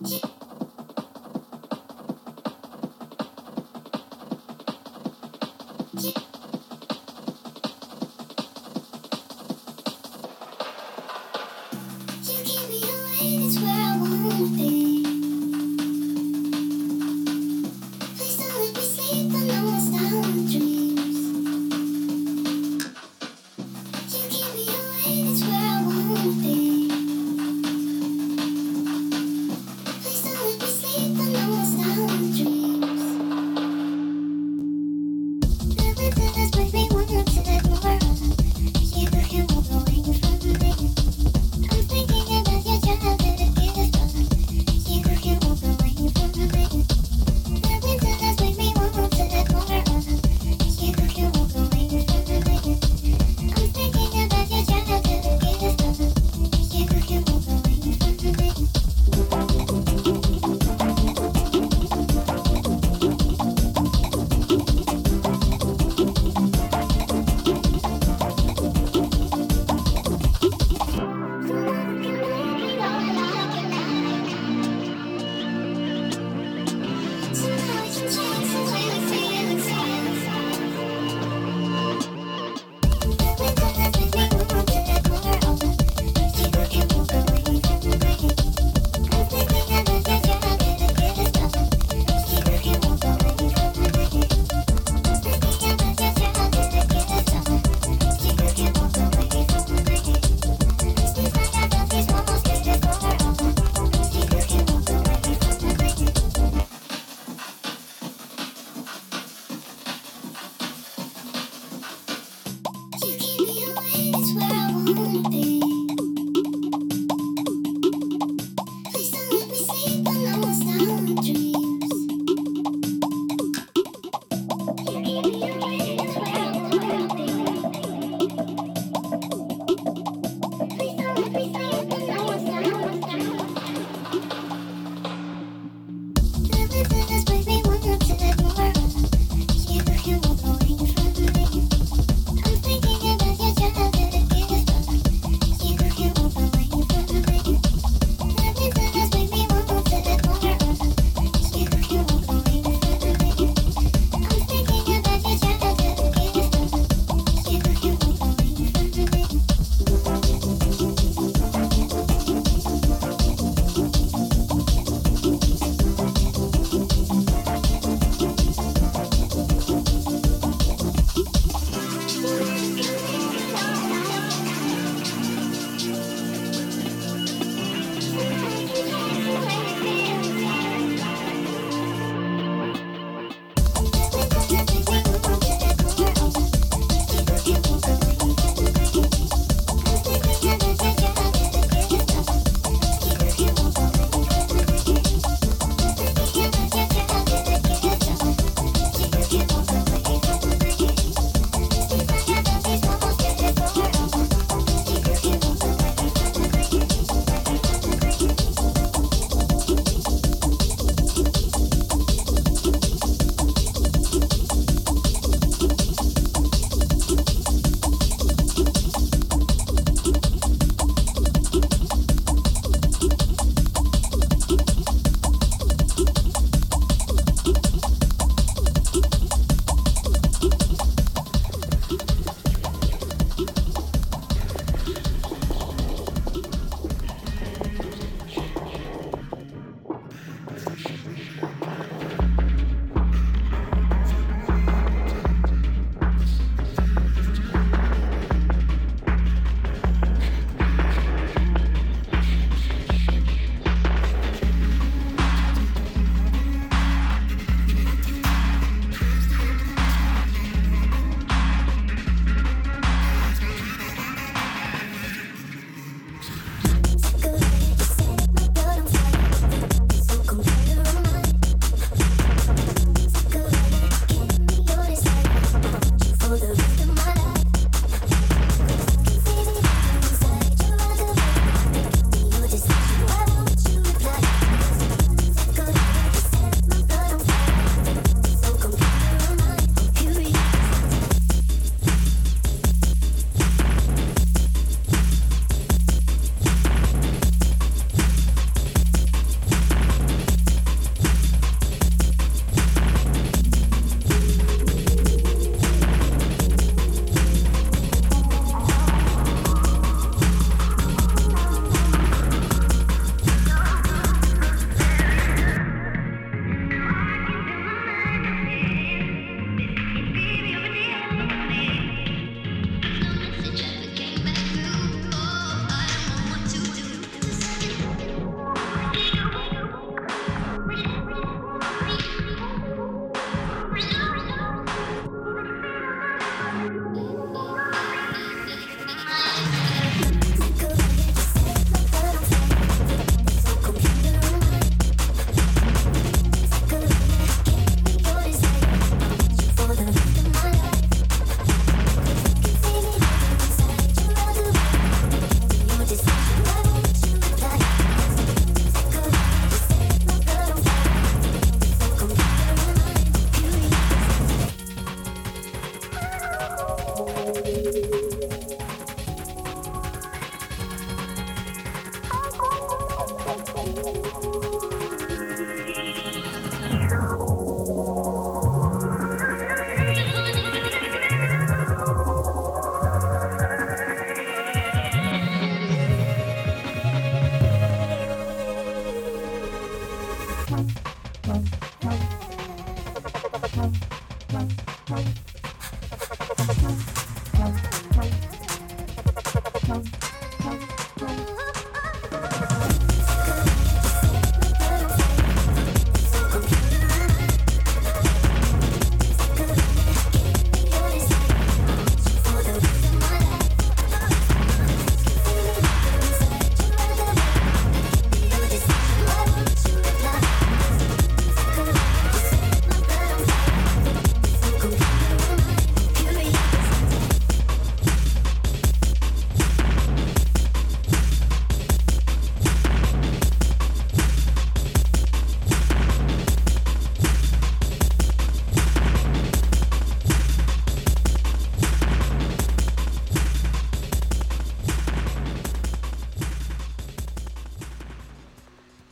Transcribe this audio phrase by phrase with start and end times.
[0.00, 0.20] you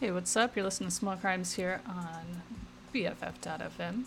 [0.03, 0.57] Hey, what's up?
[0.57, 2.43] You're listening to Small Crimes here on
[2.93, 4.03] BFF.fm.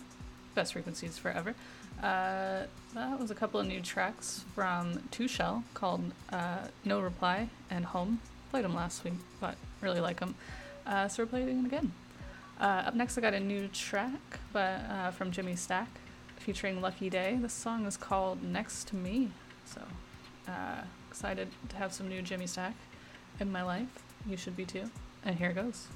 [0.54, 1.54] Best frequencies forever.
[2.02, 7.48] Uh, that was a couple of new tracks from Two Shell called uh, No Reply
[7.70, 8.20] and Home.
[8.50, 10.34] Played them last week, but really like them.
[10.86, 11.92] Uh, so we're playing them again.
[12.60, 14.20] Uh, up next, I got a new track
[14.52, 15.88] but, uh, from Jim-E Stack
[16.36, 17.38] featuring Lucky Daye.
[17.40, 19.30] The song is called Next to Me.
[19.64, 19.80] So
[20.46, 22.74] uh, excited to have some new Jim-E Stack
[23.40, 24.04] in my life.
[24.28, 24.90] You should be too.
[25.26, 25.88] And here it goes.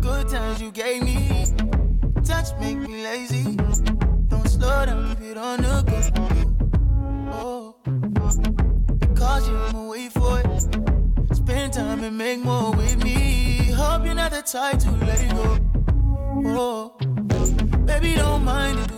[0.00, 1.46] Good times you gave me,
[2.24, 3.54] touch make me lazy.
[4.26, 5.30] Don't slow down, keep oh.
[5.30, 6.00] it on the go.
[7.30, 7.76] Oh,
[9.14, 11.36] cause you, for it.
[11.36, 13.70] Spend time and make more with me.
[13.70, 15.58] Hope you're not the type to let it go.
[16.58, 16.96] Oh,
[17.86, 18.95] baby, don't mind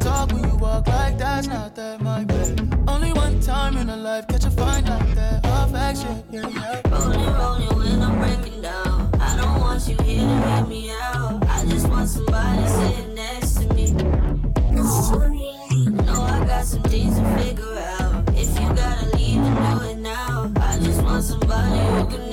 [0.00, 2.60] Talk when you walk like that's not that my bad.
[2.88, 5.44] Only one time in a life, catch a fine like that.
[5.46, 6.80] Off action, yeah, yeah.
[6.90, 9.10] Rolling, rolling when I'm breaking down.
[9.20, 11.44] I don't want you here to hear me out.
[11.48, 13.90] I just want somebody sitting next to me.
[16.06, 18.28] Know I got some things to figure out.
[18.36, 20.52] If you gotta leave, then do it now.
[20.56, 22.27] I just want somebody who connects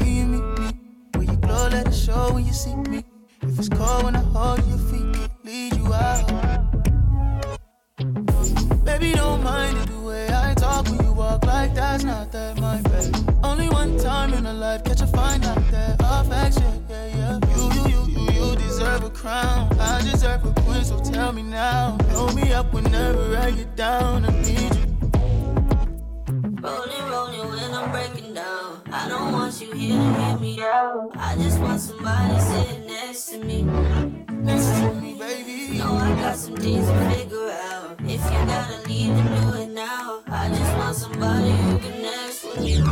[0.00, 3.04] can you let it show when you see me.
[3.42, 4.22] If it's cold when I
[5.44, 6.26] lead you out.
[8.84, 12.60] Baby, don't mind it the way I talk when you walk like that's not that
[12.60, 13.04] my bad.
[13.42, 16.02] Only one time in a life, catch a fine like that.
[16.02, 17.38] Off action, yeah, yeah.
[17.56, 19.78] You, you, you, you, you deserve a crown.
[19.78, 21.98] I deserve a queen, so tell me now.
[22.10, 24.24] Hold me up whenever I get down.
[24.24, 24.89] I need you.
[26.70, 28.82] Rolling, rolling when I'm breaking down.
[28.92, 31.10] I don't want you here to hear me out.
[31.16, 33.62] I just want somebody sitting next to me.
[33.62, 35.78] Next to me, baby.
[35.78, 37.96] Know I got some things to figure out.
[38.00, 40.22] If you gotta leave, then do it now.
[40.28, 42.82] I just want somebody who connects with me.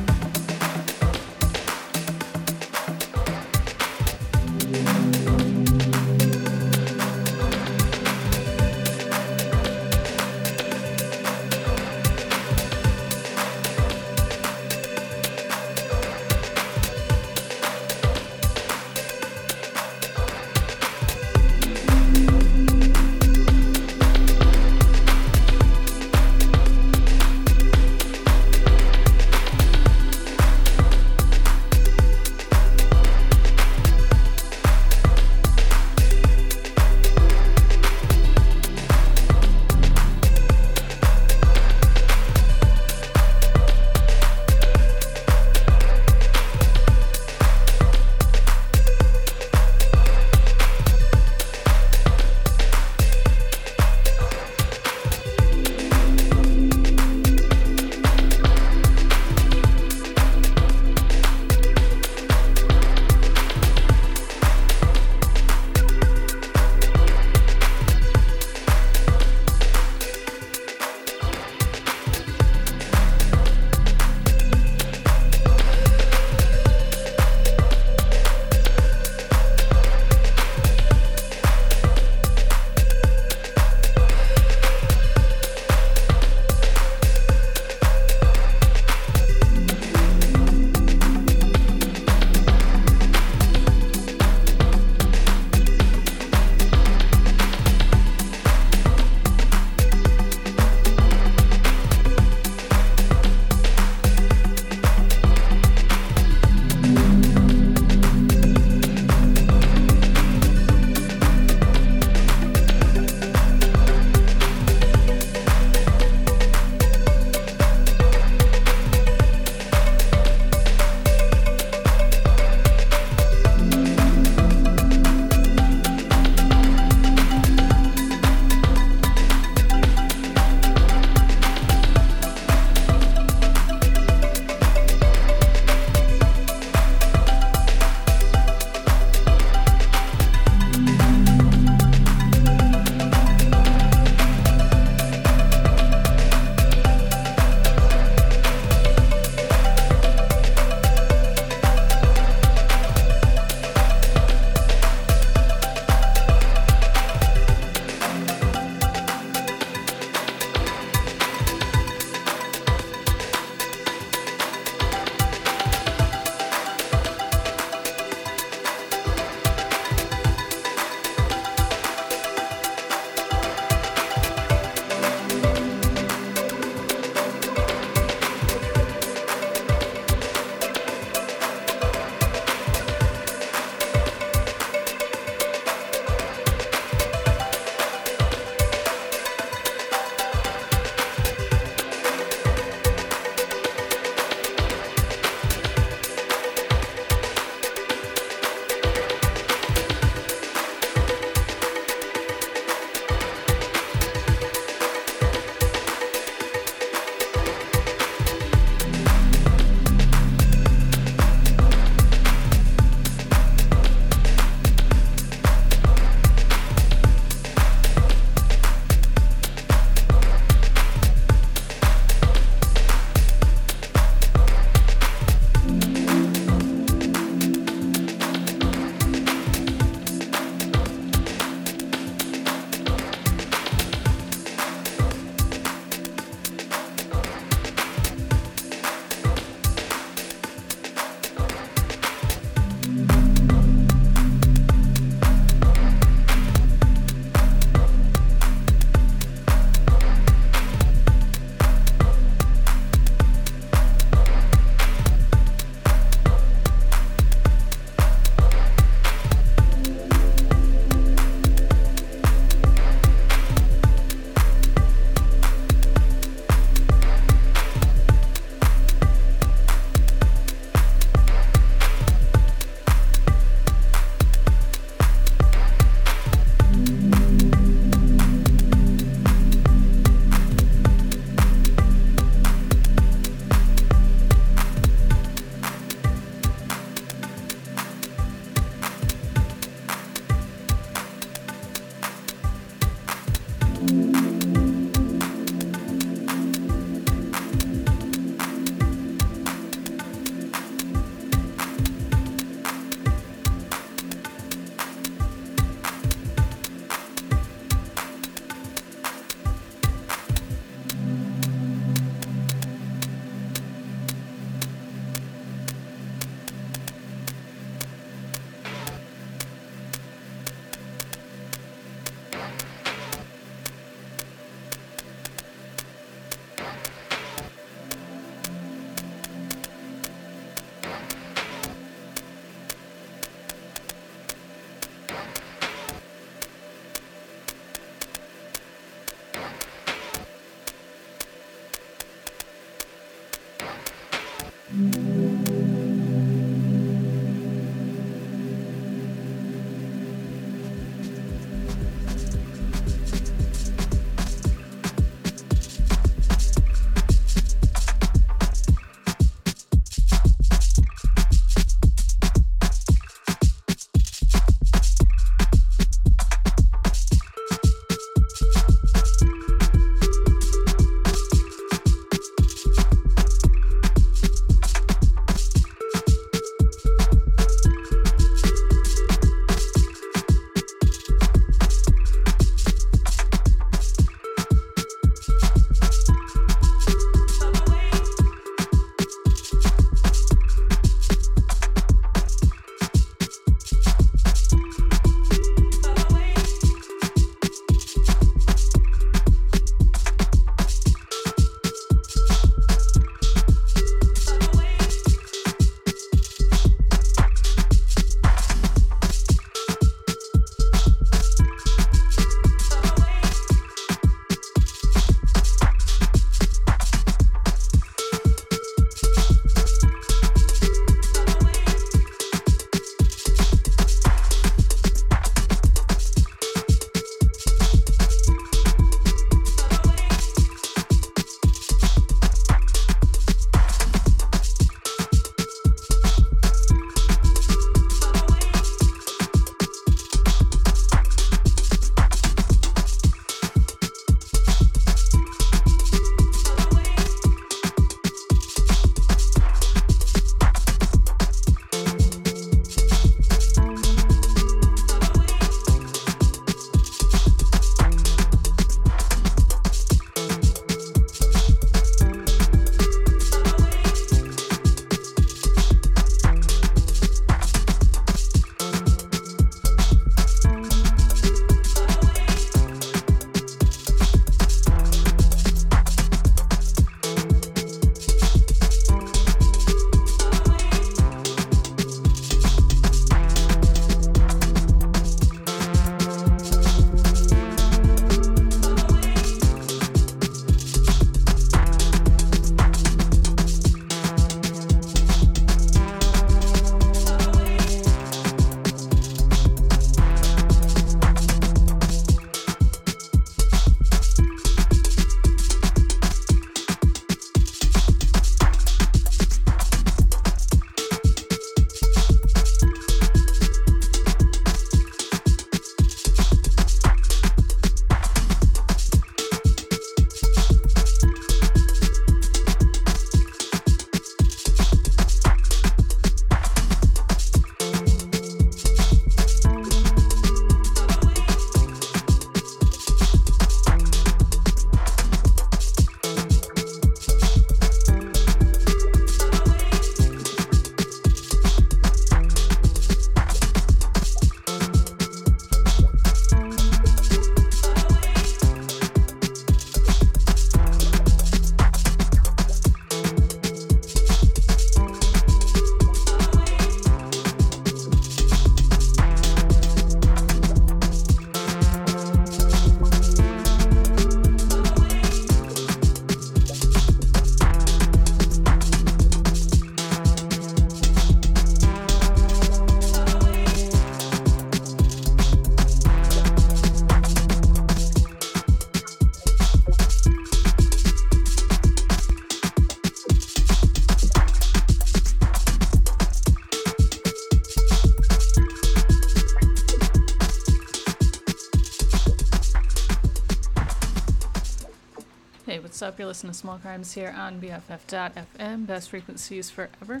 [596.00, 600.00] You're listening to Small Crimes here on BFF.FM, best frequencies forever.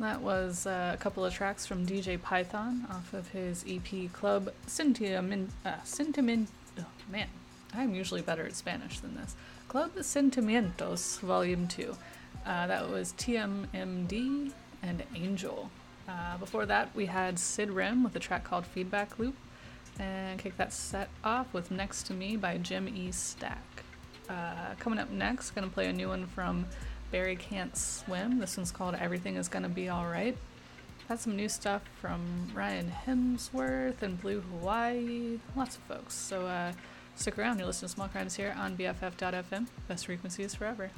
[0.00, 4.50] That was uh, a couple of tracks from DJ Python off of his EP Club
[4.66, 5.50] Sentiment.
[5.62, 5.74] Uh.
[6.80, 7.28] Oh, man,
[7.74, 9.36] I'm usually better at Spanish than this.
[9.68, 11.94] Club Sentimientos, Volume 2.
[12.46, 14.50] Uh, that was TMMD
[14.82, 15.70] and Angel.
[16.08, 19.36] Uh, before that, we had Cid Rim with a track called Feedback Loop.
[19.98, 23.12] And kick that set off with Next to Me by Jim E.
[23.12, 23.73] Stack.
[24.28, 26.66] Uh, coming up next, gonna play a new one from
[27.10, 28.38] Barry Can't Swim.
[28.38, 30.36] This one's called Everything Is Gonna Be Alright.
[31.08, 36.14] Had some new stuff from Ryan Hemsworth and Blue Hawaii, lots of folks.
[36.14, 36.72] So uh,
[37.14, 39.66] stick around, you're listening to Small Crimes here on BFF.FM.
[39.86, 40.90] Best frequencies forever.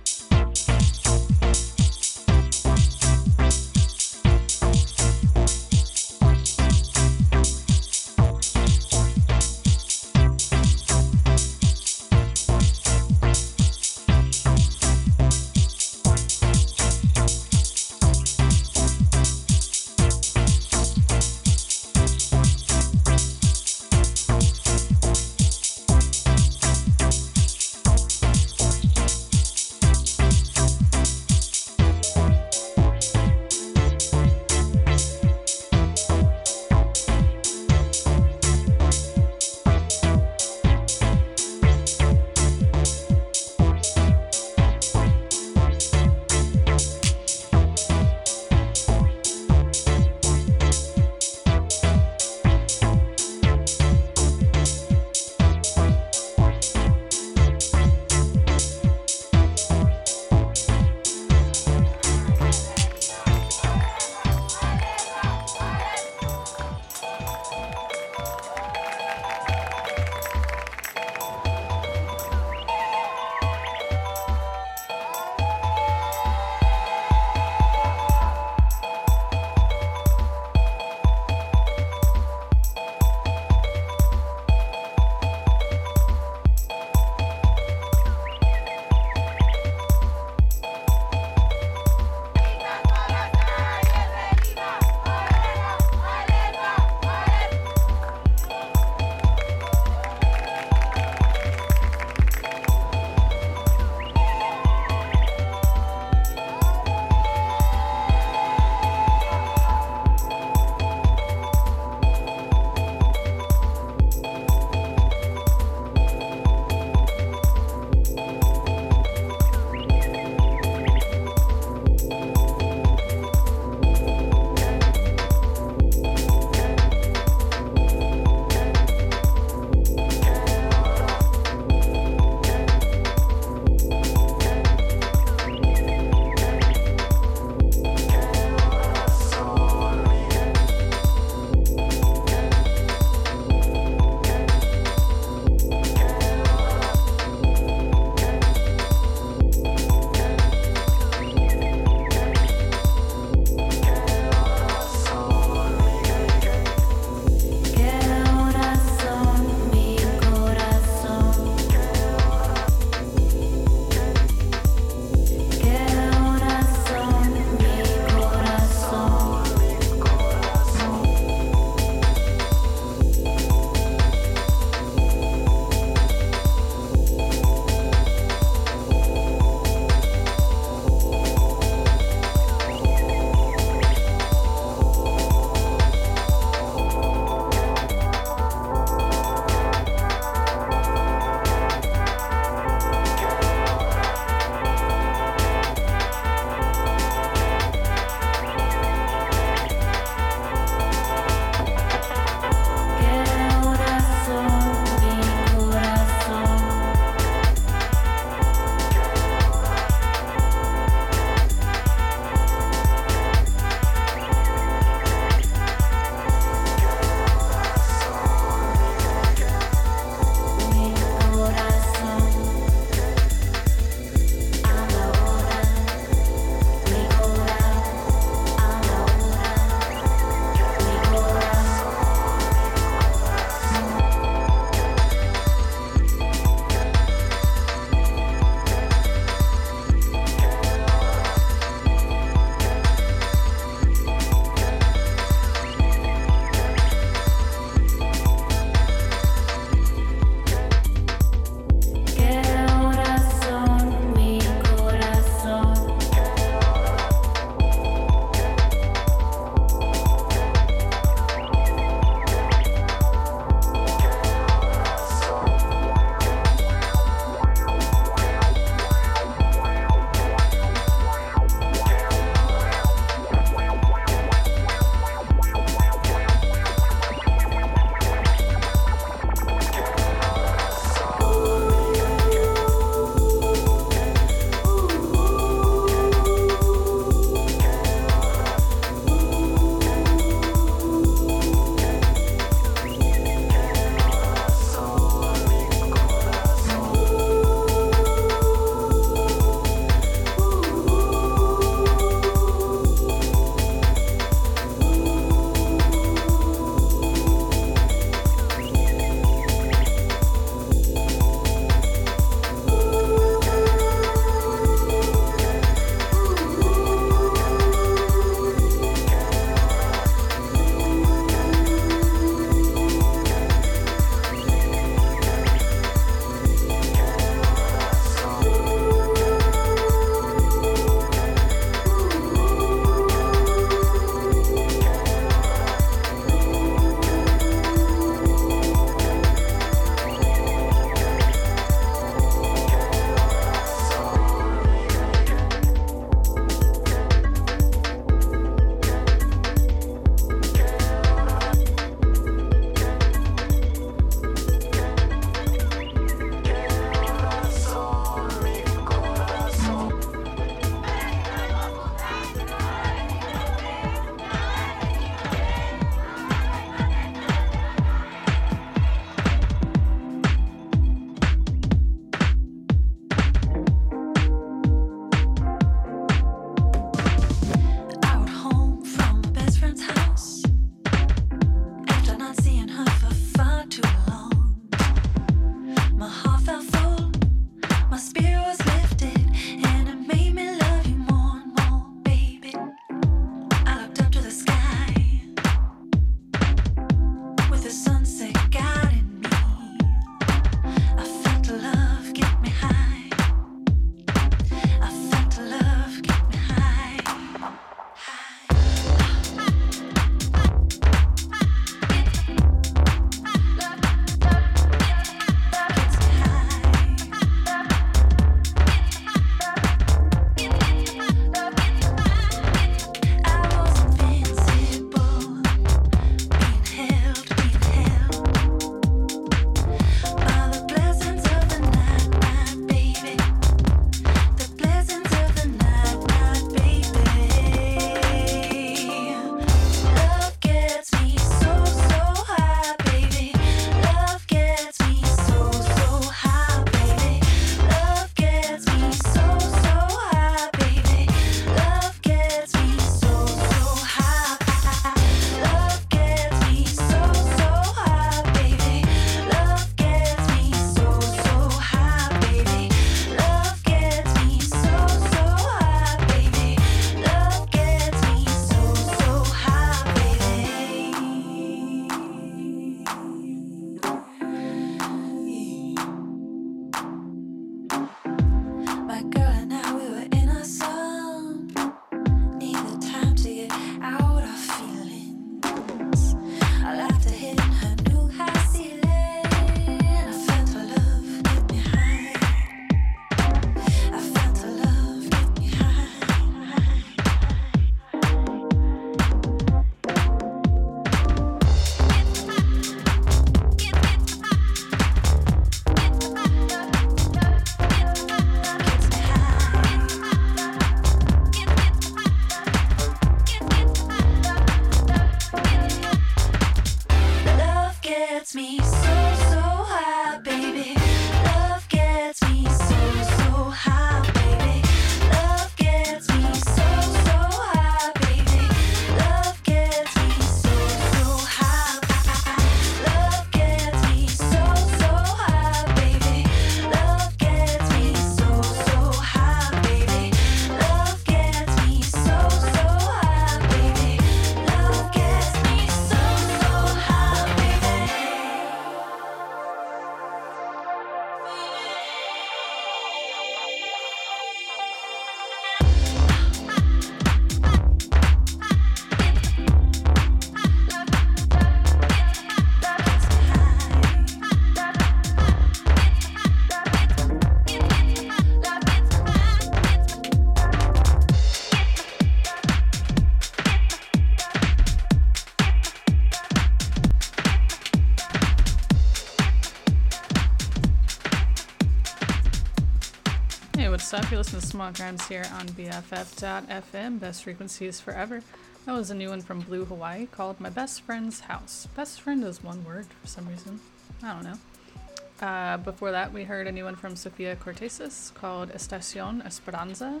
[584.24, 588.22] Listening to Small Crimes here on BFF.FM, best frequencies forever.
[588.64, 591.68] That was a new one from Blue Hawaii called My Best Friend's House.
[591.76, 593.60] Best friend is one word for some reason.
[594.02, 595.26] I don't know.
[595.26, 600.00] Uh, before that, we heard a new one from Sofia Kourtesis called Estacion Esperanza.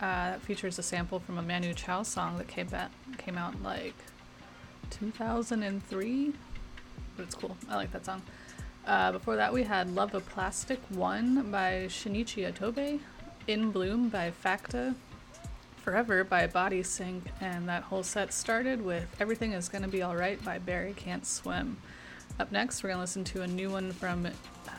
[0.00, 3.62] Uh, that features a sample from a Manu Chao song that came, back, came out
[3.62, 3.94] like
[4.88, 6.32] 2003.
[7.14, 7.58] But it's cool.
[7.68, 8.22] I like that song.
[8.86, 13.00] Uh, before that, we had Love of Plastic 1 by Shinichi Atobe,
[13.46, 14.94] In Bloom by Facta,
[15.82, 20.58] Forever by Bodysync, and that whole set started with Everything Is Gonna Be Alright by
[20.58, 21.76] Barry Can't Swim.
[22.38, 24.26] Up next, we're gonna listen to a new one from,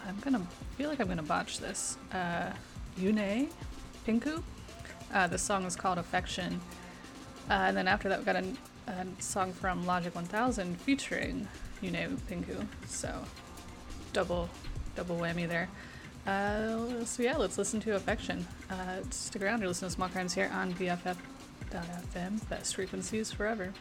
[0.07, 0.45] I'm gonna
[0.77, 2.51] feel like I'm gonna botch this, uh,
[2.99, 3.49] Yune
[4.07, 4.43] Pinku.
[5.13, 6.61] Uh, the song is called Affection.
[7.49, 8.45] Uh, and then after that, we've got a,
[8.87, 11.47] a song from Logic 1000 featuring
[11.83, 12.65] Yune Pinku.
[12.87, 13.25] So
[14.13, 14.49] double
[14.95, 15.67] double whammy there.
[16.25, 18.45] Uh, so yeah, let's listen to Affection.
[18.69, 19.59] Uh, stick around.
[19.59, 22.49] You're listening to Small Crimes here on BFF.FM.
[22.49, 23.73] Best frequencies forever.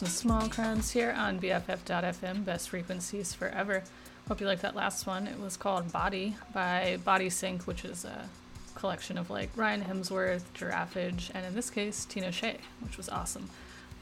[0.00, 3.84] To Small Crimes here on BFF.FM, Best Frequencies Forever.
[4.26, 5.28] Hope you liked that last one.
[5.28, 8.28] It was called Body by Bodysync, which is a
[8.74, 13.48] collection of like Ryan Hemsworth, Giraffage, and in this case, Tinashe, which was awesome.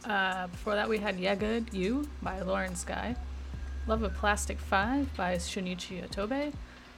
[0.06, 3.14] Uh, before that, we had Yeah Good You by Lauren Sky,
[3.86, 6.55] Love of Plastic 5 by Shinichi Atobe,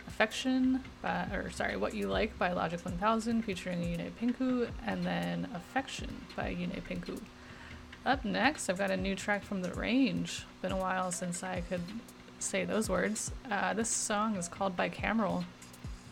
[0.07, 5.49] Affection by, or sorry, What You Like by Logic 1000 featuring Yune Pinku, and then
[5.53, 7.21] Affection by Yune Pinku.
[8.07, 10.45] Up next, I've got a new track from The Range.
[10.61, 11.81] Been a while since I could
[12.39, 13.31] say those words.
[13.51, 15.45] Uh, this song is called Bicameral.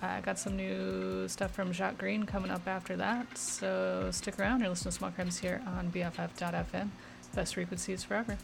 [0.01, 4.40] I uh, got some new stuff from Jacques Greene coming up after that, so stick
[4.40, 4.60] around.
[4.60, 6.89] You're listening to Small Crimes here on BFF.FM.
[7.35, 8.39] Best frequencies forever.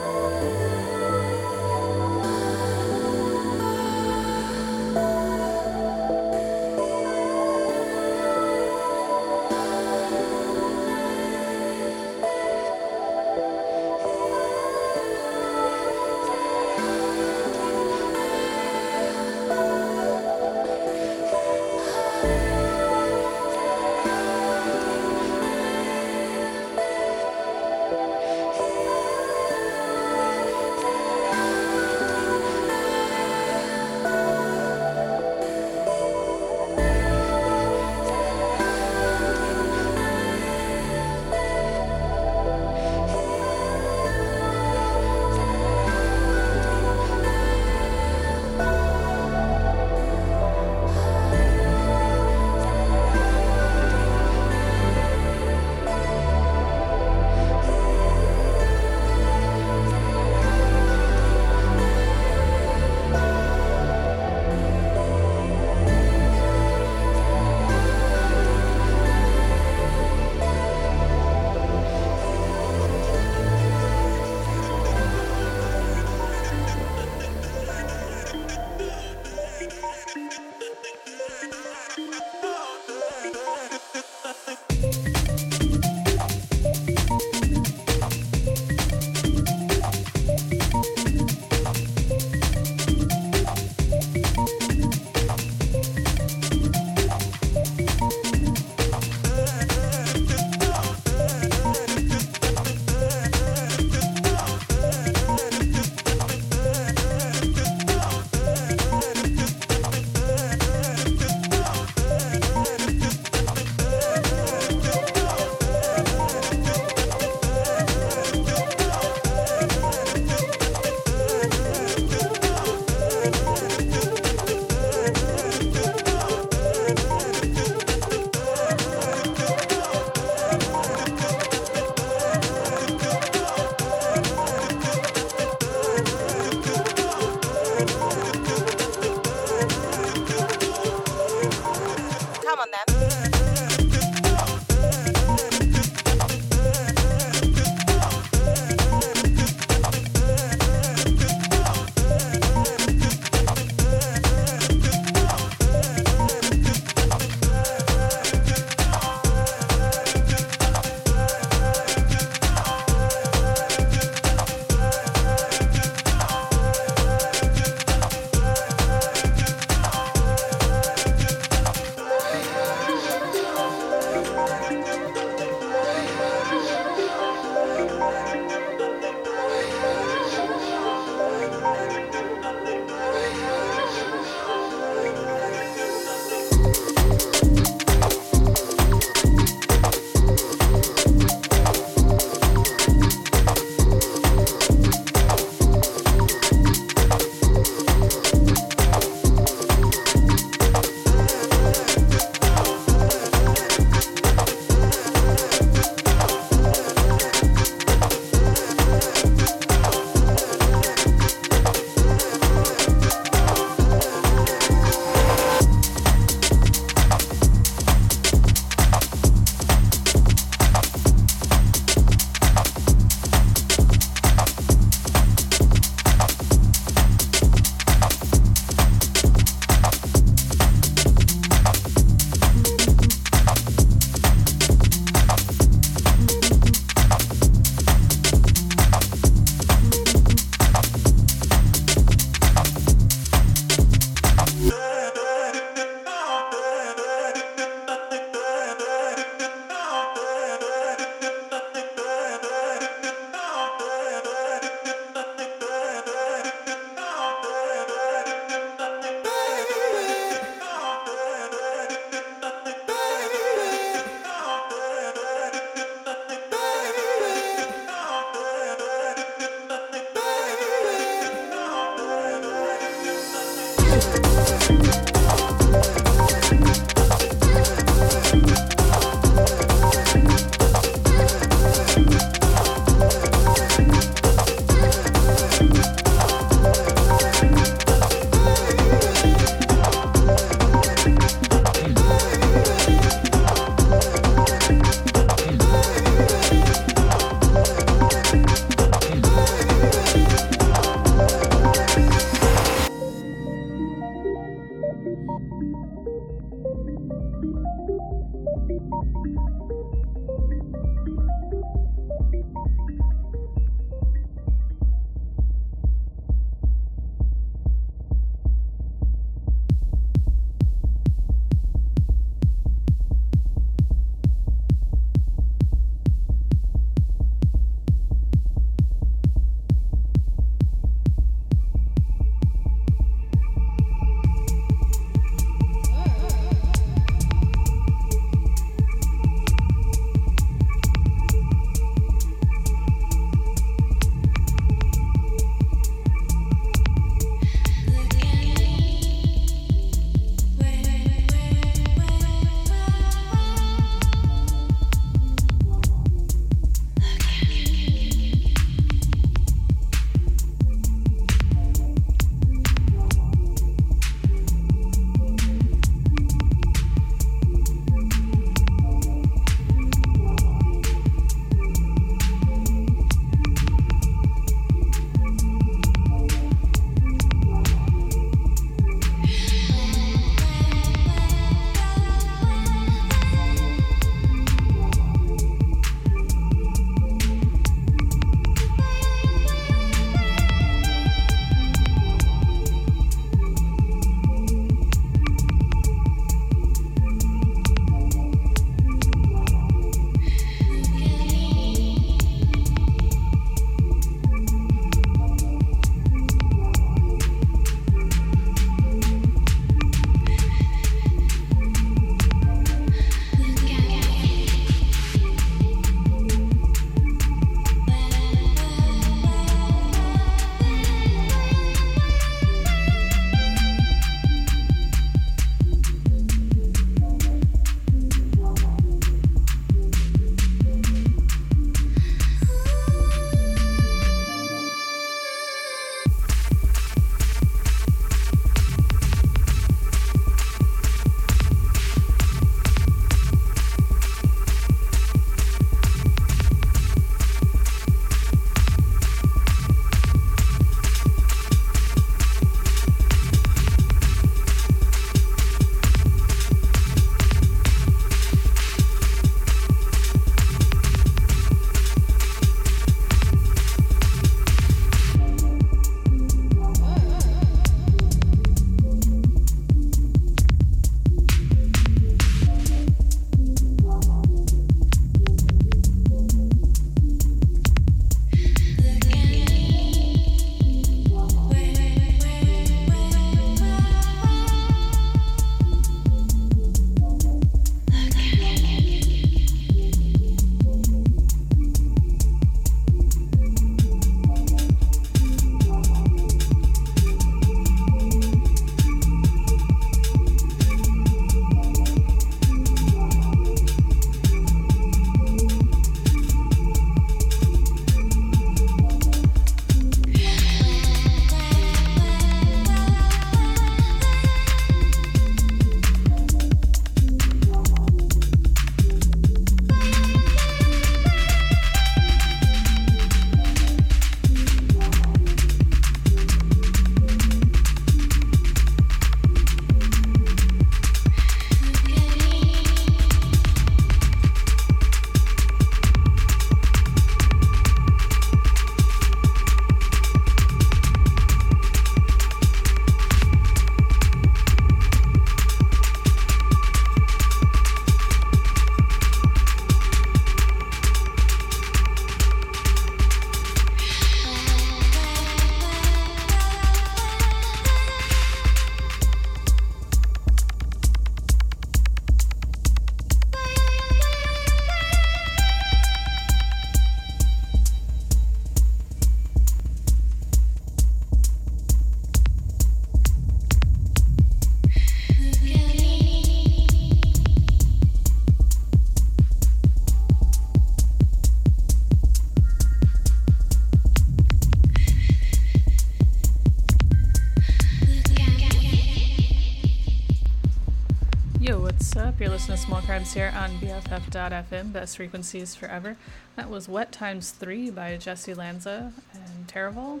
[592.98, 595.96] Here on BFF.FM, best frequencies forever.
[596.34, 600.00] That was Wet Times 3 by Jessy Lanza and Terrible.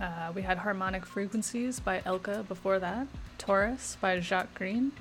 [0.00, 3.06] Uh, we had Harmonic Frequencies by Elka before that,
[3.36, 4.92] Taurus by Jacques Greene,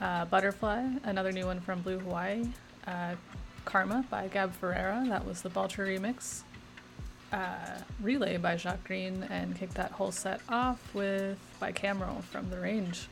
[0.00, 2.44] uh, Butterfly, another new one from Blue Hawaii,
[2.86, 3.16] uh,
[3.64, 6.42] Karma by Gab Ferreira, that was the Balter remix,
[7.32, 12.50] uh, Relay by Jacques Greene, and kicked that whole set off with by Bicameral from
[12.50, 13.08] The Range.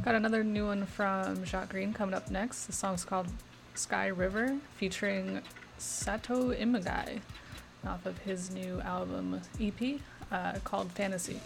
[0.00, 2.64] Got another new one from Jacques Greene coming up next.
[2.66, 3.28] The song's called
[3.74, 5.42] Sky River, featuring
[5.78, 7.20] Sato Imagai
[7.86, 10.00] off of his new album EP
[10.32, 11.40] uh, called Fantasy.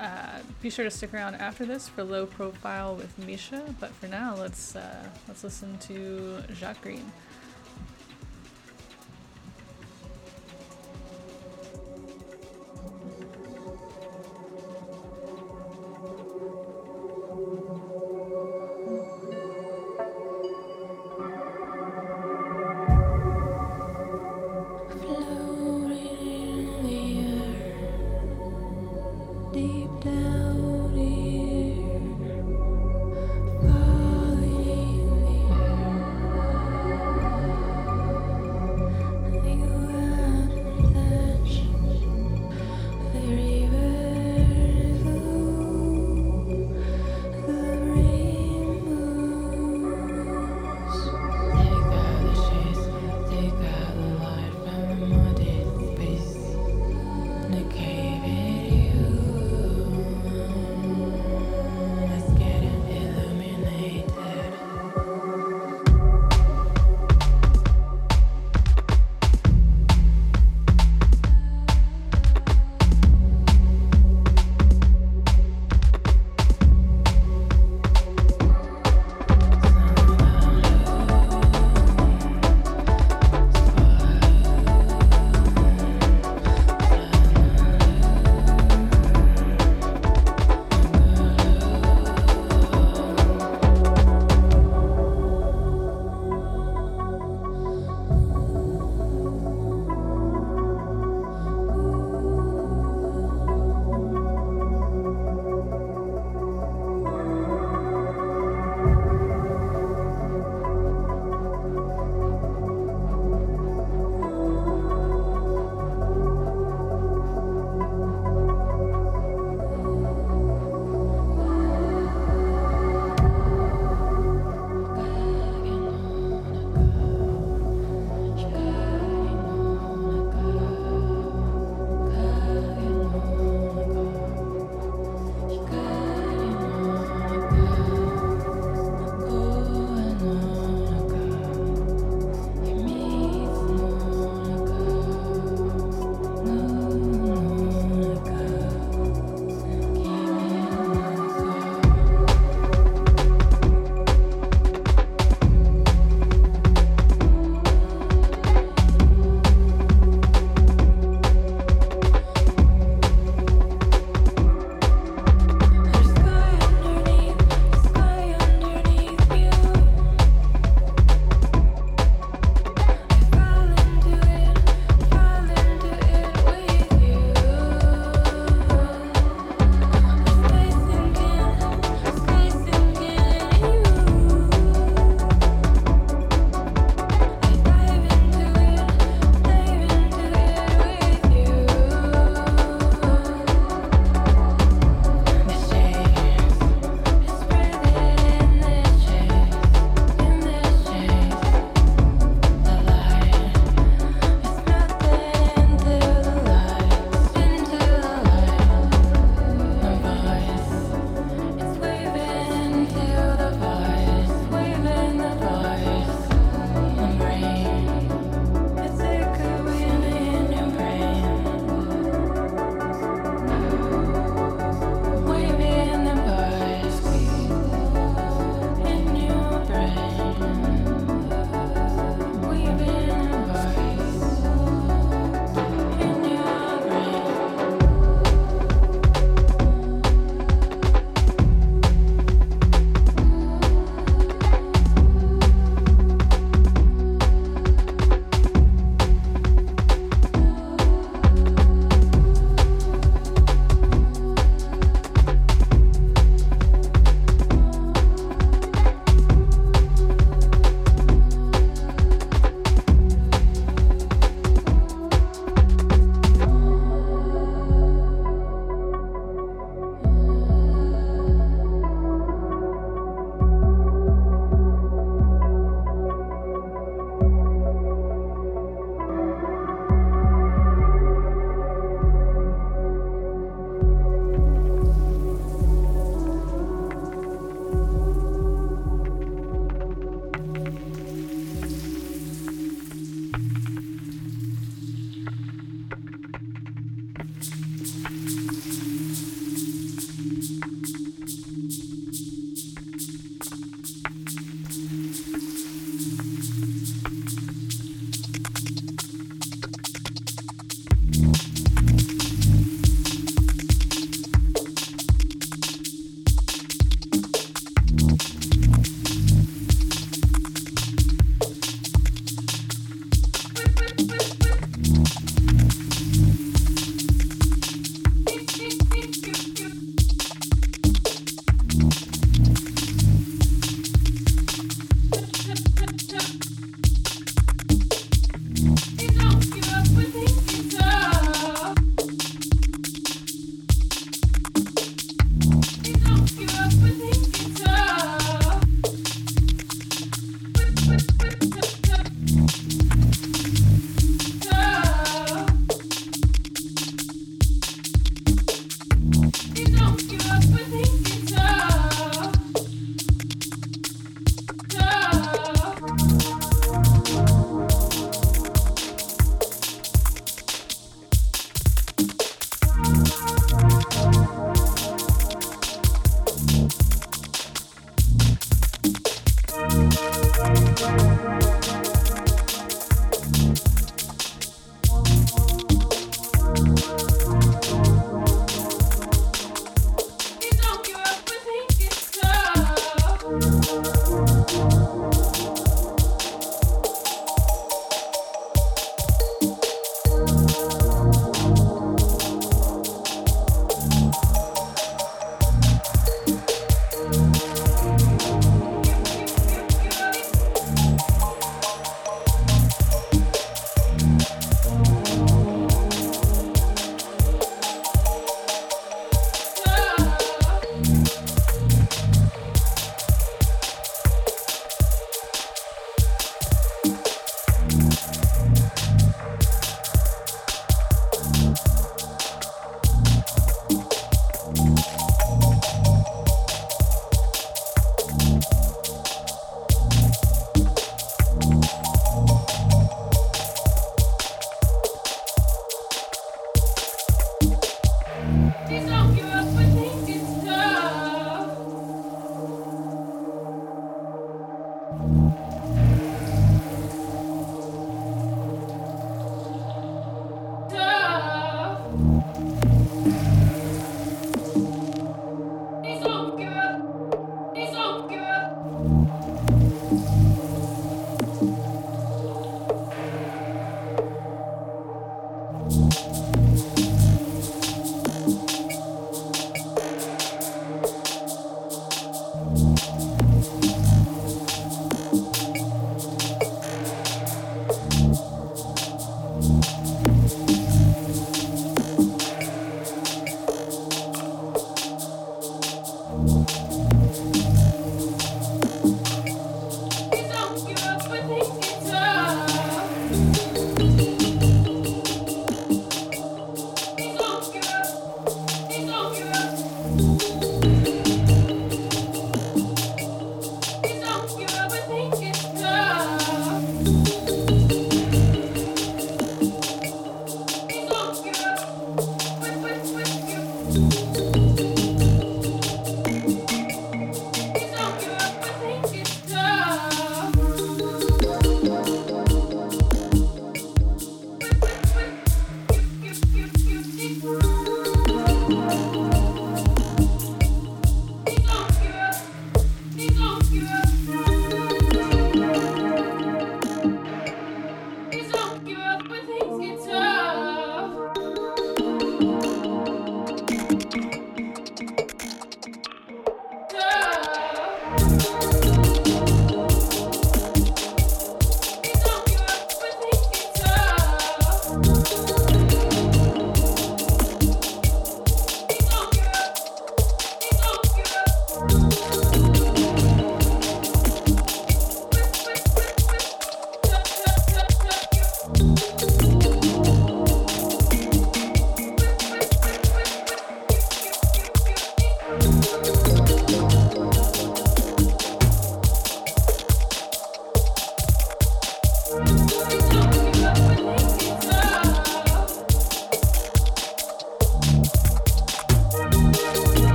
[0.00, 4.06] Uh, be sure to stick around after this for low profile with Misha, but for
[4.06, 7.10] now, let's uh, let's listen to Jacques Greene.